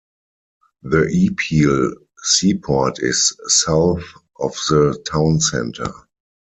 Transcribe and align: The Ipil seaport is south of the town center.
The 0.81 1.01
Ipil 1.03 1.93
seaport 2.23 2.97
is 3.03 3.37
south 3.45 4.01
of 4.39 4.53
the 4.67 4.99
town 5.05 5.39
center. 5.41 5.93